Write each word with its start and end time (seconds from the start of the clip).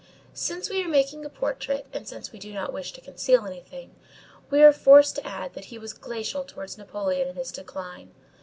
Since 0.33 0.67
we 0.71 0.83
are 0.83 0.87
making 0.89 1.25
a 1.25 1.29
portrait, 1.29 1.85
and 1.93 2.07
since 2.07 2.31
we 2.31 2.39
do 2.39 2.51
not 2.51 2.73
wish 2.73 2.91
to 2.93 3.01
conceal 3.01 3.45
anything, 3.45 3.93
we 4.49 4.63
are 4.63 4.73
forced 4.73 5.13
to 5.17 5.27
add 5.27 5.53
that 5.53 5.65
he 5.65 5.77
was 5.77 5.93
glacial 5.93 6.43
towards 6.43 6.75
Napoleon 6.75 7.27
in 7.27 7.35
his 7.35 7.51
decline. 7.51 8.09